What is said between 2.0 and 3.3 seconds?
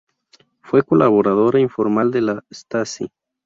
de la Stasi.